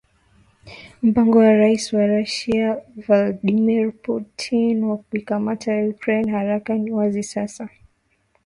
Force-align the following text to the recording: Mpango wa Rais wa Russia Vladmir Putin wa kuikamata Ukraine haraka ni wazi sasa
Mpango 1.07 1.37
wa 1.39 1.51
Rais 1.61 1.83
wa 1.95 2.05
Russia 2.13 2.67
Vladmir 3.03 3.87
Putin 4.03 4.83
wa 4.83 4.97
kuikamata 4.97 5.73
Ukraine 5.93 6.31
haraka 6.31 6.73
ni 6.75 6.91
wazi 6.91 7.23
sasa 7.23 7.69